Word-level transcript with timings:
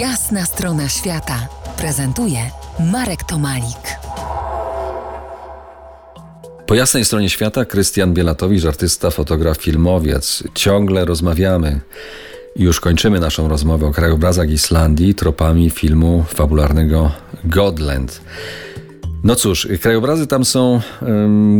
Jasna 0.00 0.44
strona 0.44 0.88
świata 0.88 1.48
prezentuje 1.78 2.38
Marek 2.92 3.24
Tomalik. 3.24 3.98
Po 6.66 6.74
jasnej 6.74 7.04
stronie 7.04 7.30
świata 7.30 7.64
Krystian 7.64 8.14
Bielatowicz, 8.14 8.64
artysta, 8.64 9.10
fotograf, 9.10 9.56
filmowiec. 9.56 10.42
Ciągle 10.54 11.04
rozmawiamy. 11.04 11.80
Już 12.56 12.80
kończymy 12.80 13.20
naszą 13.20 13.48
rozmowę 13.48 13.86
o 13.86 13.92
krajobrazach 13.92 14.50
Islandii 14.50 15.14
tropami 15.14 15.70
filmu 15.70 16.24
fabularnego 16.28 17.12
Godland. 17.44 18.20
No 19.24 19.36
cóż, 19.36 19.68
krajobrazy 19.80 20.26
tam 20.26 20.44
są 20.44 20.80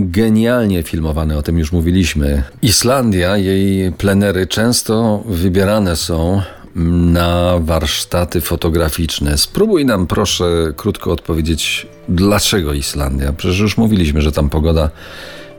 genialnie 0.00 0.82
filmowane, 0.82 1.38
o 1.38 1.42
tym 1.42 1.58
już 1.58 1.72
mówiliśmy. 1.72 2.42
Islandia, 2.62 3.36
jej 3.36 3.92
plenery 3.92 4.46
często 4.46 5.22
wybierane 5.26 5.96
są 5.96 6.42
na 6.84 7.58
warsztaty 7.58 8.40
fotograficzne. 8.40 9.38
Spróbuj 9.38 9.84
nam 9.84 10.06
proszę 10.06 10.72
krótko 10.76 11.12
odpowiedzieć, 11.12 11.86
dlaczego 12.08 12.72
Islandia? 12.72 13.32
Przecież 13.32 13.58
już 13.58 13.76
mówiliśmy, 13.76 14.22
że 14.22 14.32
tam 14.32 14.50
pogoda 14.50 14.90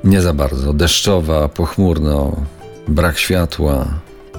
nie 0.03 0.21
za 0.21 0.34
bardzo, 0.34 0.73
deszczowa, 0.73 1.48
pochmurno, 1.48 2.35
brak 2.88 3.17
światła. 3.17 3.88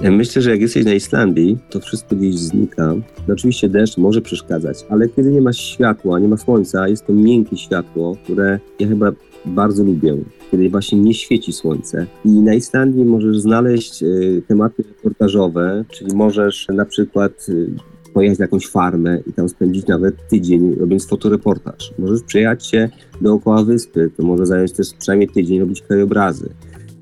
Myślę, 0.03 0.41
że 0.41 0.51
jak 0.51 0.61
jesteś 0.61 0.85
na 0.85 0.93
Islandii, 0.93 1.57
to 1.69 1.79
wszystko 1.79 2.15
gdzieś 2.15 2.35
znika. 2.35 2.95
No 3.27 3.33
oczywiście 3.33 3.69
deszcz 3.69 3.97
może 3.97 4.21
przeszkadzać, 4.21 4.85
ale 4.89 5.09
kiedy 5.09 5.31
nie 5.31 5.41
ma 5.41 5.53
światła, 5.53 6.19
nie 6.19 6.27
ma 6.27 6.37
słońca, 6.37 6.87
jest 6.87 7.07
to 7.07 7.13
miękkie 7.13 7.57
światło, 7.57 8.17
które 8.23 8.59
ja 8.79 8.87
chyba 8.87 9.11
bardzo 9.45 9.83
lubię, 9.83 10.17
kiedy 10.51 10.69
właśnie 10.69 10.99
nie 10.99 11.13
świeci 11.13 11.53
słońce. 11.53 12.05
I 12.25 12.29
na 12.29 12.53
Islandii 12.53 13.05
możesz 13.05 13.39
znaleźć 13.39 14.03
y, 14.03 14.41
tematy 14.47 14.83
reportażowe, 14.83 15.85
czyli 15.89 16.15
możesz 16.15 16.67
na 16.67 16.85
przykład 16.85 17.49
y, 17.49 17.69
pojechać 18.13 18.39
na 18.39 18.43
jakąś 18.43 18.67
farmę 18.67 19.19
i 19.27 19.33
tam 19.33 19.49
spędzić 19.49 19.87
nawet 19.87 20.27
tydzień 20.27 20.75
robiąc 20.75 21.07
fotoreportaż. 21.07 21.93
Możesz 21.99 22.21
przejechać 22.23 22.65
się 22.67 22.89
dookoła 23.21 23.63
wyspy, 23.63 24.11
to 24.17 24.23
może 24.23 24.45
zająć 24.45 24.71
też 24.71 24.87
przynajmniej 24.99 25.29
tydzień 25.29 25.59
robić 25.59 25.81
krajobrazy. 25.81 26.49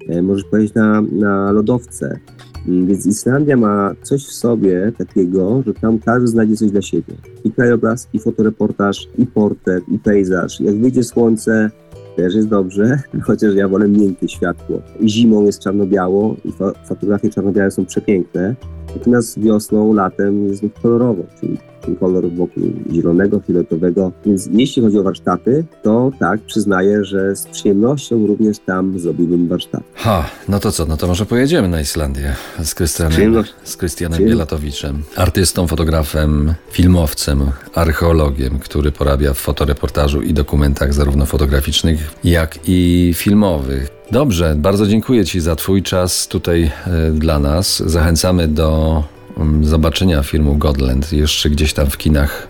E, 0.10 0.22
możesz 0.22 0.44
pojechać 0.44 0.74
na, 0.74 1.02
na 1.02 1.52
lodowce. 1.52 2.20
Mm, 2.68 2.88
Więc 2.88 3.06
Islandia 3.06 3.58
ma 3.58 3.94
coś 4.04 4.26
w 4.26 4.34
sobie 4.34 4.92
takiego, 4.98 5.64
że 5.66 5.74
tam 5.74 6.00
każdy 6.00 6.28
znajdzie 6.28 6.56
coś 6.56 6.72
dla 6.72 6.82
siebie. 6.82 7.14
I 7.44 7.52
krajobraz, 7.52 8.08
i 8.14 8.20
fotoreportaż, 8.20 9.08
i 9.18 9.26
portret, 9.26 9.84
i 9.90 10.00
pejzaż. 10.00 10.60
Jak 10.62 10.76
wyjdzie 10.76 11.04
słońce, 11.04 11.72
też 12.16 12.36
jest 12.36 12.48
dobrze, 12.48 13.00
chociaż 13.28 13.56
ja 13.56 13.68
wolę 13.68 13.88
miękkie 13.88 14.28
światło. 14.28 14.82
Zimą 15.04 15.46
jest 15.46 15.60
czarno-biało 15.60 16.36
i 16.46 16.50
fo- 16.52 16.74
fotografie 16.86 17.30
czarno-białe 17.30 17.72
są 17.72 17.86
przepiękne. 17.86 18.56
Natomiast 18.98 19.40
wiosną, 19.40 19.94
latem 19.94 20.48
jest 20.48 20.64
kolorowo, 20.82 21.24
czyli 21.40 21.58
ten 21.82 21.96
kolor 21.96 22.32
wokół 22.32 22.64
zielonego, 22.92 23.40
fioletowego. 23.40 24.12
Więc 24.26 24.50
jeśli 24.52 24.82
chodzi 24.84 25.00
o 25.00 25.04
warsztaty, 25.04 25.66
to 25.84 26.12
tak, 26.20 26.40
przyznaję, 26.42 27.06
że 27.06 27.36
z 27.36 27.48
przyjemnością 27.48 28.28
również 28.28 28.60
tam 28.60 29.00
zrobiłbym 29.00 29.48
warsztat. 29.48 29.84
Ha, 29.96 30.26
no 30.50 30.60
to 30.60 30.72
co, 30.72 30.86
no 30.86 30.98
to 30.98 31.08
może 31.08 31.26
pojedziemy 31.26 31.68
na 31.68 31.82
Islandię 31.82 32.36
z 32.64 32.76
Krystianem, 32.76 33.44
z 33.64 33.78
Krystianem. 33.78 34.26
Bielatowiczem, 34.26 35.04
artystą, 35.16 35.68
fotografem, 35.68 36.54
filmowcem, 36.72 37.42
archeologiem, 37.74 38.60
który 38.60 38.92
porabia 38.92 39.34
w 39.34 39.38
fotoreportażu 39.38 40.22
i 40.22 40.34
dokumentach 40.34 40.94
zarówno 40.94 41.26
fotograficznych, 41.26 42.14
jak 42.24 42.60
i 42.68 43.12
filmowych. 43.16 43.97
Dobrze, 44.12 44.56
bardzo 44.58 44.88
dziękuję 44.88 45.26
Ci 45.26 45.40
za 45.40 45.56
Twój 45.56 45.84
czas 45.84 46.28
tutaj 46.28 46.72
e, 46.88 47.12
dla 47.12 47.40
nas. 47.40 47.84
Zachęcamy 47.86 48.48
do 48.48 49.04
mm, 49.38 49.66
zobaczenia 49.66 50.24
filmu 50.24 50.56
Godland 50.56 51.14
jeszcze 51.14 51.50
gdzieś 51.50 51.74
tam 51.74 51.90
w 51.90 51.98
kinach 51.98 52.48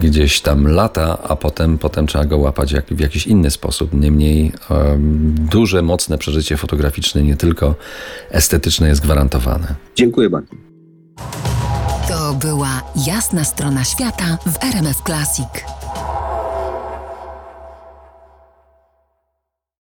gdzieś 0.00 0.40
tam 0.40 0.66
lata, 0.66 1.18
a 1.22 1.36
potem, 1.36 1.78
potem 1.78 2.06
trzeba 2.06 2.24
go 2.24 2.38
łapać 2.38 2.72
jak, 2.72 2.86
w 2.86 3.00
jakiś 3.00 3.26
inny 3.26 3.50
sposób. 3.50 3.94
Niemniej 3.94 4.52
em, 4.70 5.34
duże, 5.50 5.82
mocne 5.82 6.18
przeżycie 6.18 6.56
fotograficzne, 6.56 7.22
nie 7.22 7.36
tylko 7.36 7.74
estetyczne 8.30 8.88
jest 8.88 9.00
gwarantowane. 9.00 9.74
Dziękuję 9.96 10.30
bardzo. 10.30 10.50
To 12.08 12.34
była 12.34 12.82
Jasna 13.06 13.44
strona 13.44 13.84
świata 13.84 14.38
w 14.46 14.64
RMF 14.64 14.96
Classic. 15.06 15.79